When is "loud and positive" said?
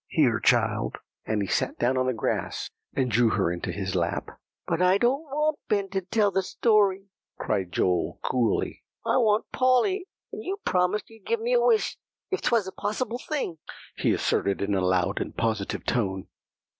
14.81-15.85